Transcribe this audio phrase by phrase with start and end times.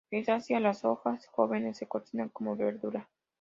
[0.09, 3.07] En Asia, las hojas jóvenes se cocinan como verdura.